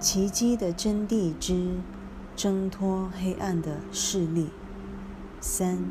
[0.00, 1.76] 奇迹的真谛之
[2.34, 4.48] 挣脱黑暗的势力。
[5.42, 5.84] 三，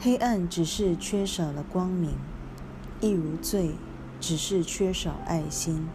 [0.00, 2.14] 黑暗只是缺少了光明，
[3.02, 3.72] 一如罪
[4.18, 5.86] 只是缺少爱心。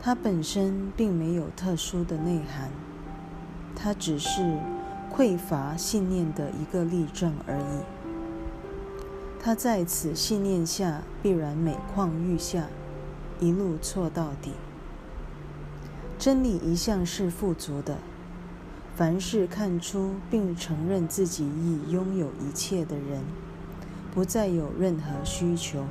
[0.00, 2.70] 它本身并没有特殊的内涵，
[3.74, 4.60] 它只是
[5.12, 7.82] 匮乏信念的一个例证而已。
[9.42, 12.68] 他在此信念下必然每况愈下，
[13.40, 14.52] 一路错到底。
[16.26, 17.98] 真理一向是富足的，
[18.96, 23.22] 凡是看出并承认自己已拥有一切的人，
[24.12, 25.84] 不再有任何需求。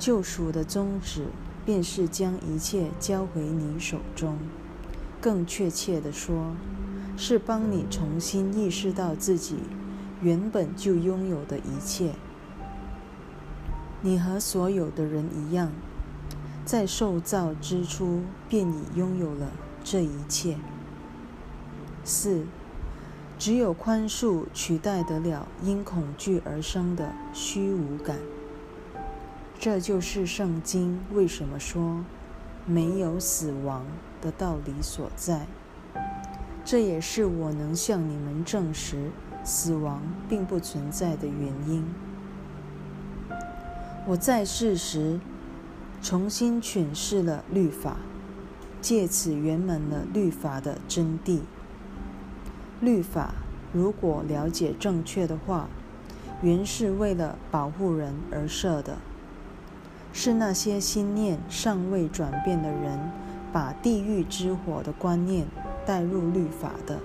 [0.00, 1.26] 救赎的宗旨
[1.64, 4.36] 便是将一切交回你手中，
[5.20, 6.56] 更确切地说，
[7.16, 9.58] 是帮你重新意识到自己。
[10.22, 12.14] 原本就拥有的一切，
[14.00, 15.70] 你和所有的人一样，
[16.68, 19.50] 在受造之初便已拥有了
[19.82, 20.58] 这一切。
[22.04, 22.44] 四，
[23.38, 28.18] 只有宽恕取代得了因恐惧而生的虚无感。
[29.58, 32.04] 这就是圣经为什么说
[32.66, 33.86] 没有死亡
[34.20, 35.46] 的道理所在。
[36.66, 39.10] 这也是我能向你们证实。
[39.42, 41.82] 死亡并不存在的原因。
[44.06, 45.18] 我在世时
[46.00, 47.96] 重新诠释了律法，
[48.80, 51.40] 借此圆满了律法的真谛。
[52.80, 53.34] 律法
[53.72, 55.68] 如果了解正确的话，
[56.40, 58.98] 原是为了保护人而设的，
[60.12, 63.10] 是那些心念尚未转变的人
[63.52, 65.48] 把地狱之火的观念
[65.84, 67.00] 带入律法的。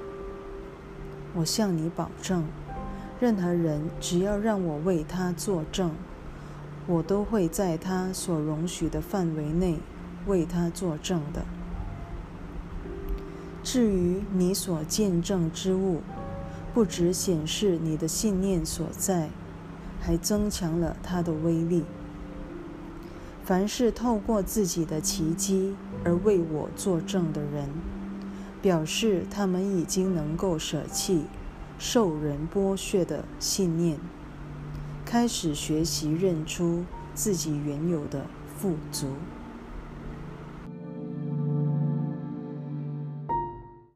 [1.34, 2.46] 我向你保证，
[3.20, 5.92] 任何人只要让我为他作证，
[6.88, 9.80] 我都会在他所容许的范围内
[10.28, 11.45] 为他作证的。
[13.63, 16.02] 至于你所见证之物，
[16.74, 19.30] 不只显示你的信念所在，
[20.02, 21.85] 还增强了它的威力。
[23.46, 27.69] 凡是透过自己的奇迹而为我作证的人，
[28.62, 31.25] 表示他们已经能够舍弃
[31.78, 33.97] 受人剥削的信念，
[35.13, 38.25] 开始学习认出自己原有的
[38.57, 39.09] 富足。